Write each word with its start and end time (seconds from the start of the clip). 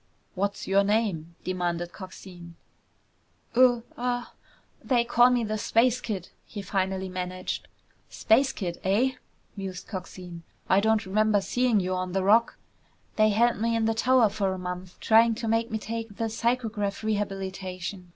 "What's 0.33 0.65
your 0.67 0.83
name?" 0.83 1.35
demanded 1.43 1.93
Coxine. 1.93 2.55
"Uh 3.55 3.81
uh 3.95 4.25
they 4.83 5.03
call 5.03 5.29
me 5.29 5.43
the 5.43 5.59
Space 5.59 6.01
Kid!" 6.01 6.29
he 6.43 6.63
finally 6.63 7.07
managed. 7.07 7.67
"Space 8.09 8.51
Kid, 8.51 8.79
eh?" 8.83 9.11
mused 9.55 9.87
Coxine. 9.87 10.41
"I 10.67 10.79
don't 10.79 11.05
remember 11.05 11.39
seeing 11.39 11.79
you 11.79 11.93
on 11.93 12.13
the 12.13 12.23
Rock." 12.23 12.57
"They 13.15 13.29
held 13.29 13.57
me 13.61 13.75
in 13.75 13.85
the 13.85 13.93
tower 13.93 14.29
for 14.29 14.53
a 14.55 14.57
month 14.57 14.99
trying 14.99 15.35
to 15.35 15.47
make 15.47 15.69
me 15.69 15.77
take 15.77 16.15
the 16.17 16.29
psychograph 16.29 17.03
rehabilitation. 17.03 18.09